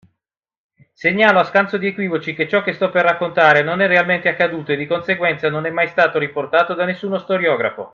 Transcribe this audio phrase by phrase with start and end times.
[1.03, 4.71] Segnalo, a scanso di equivoci, che ciò che sto per raccontare non è realmente accaduto
[4.71, 7.89] e di conseguenza non è mai stato riportato da nessuno storiografo.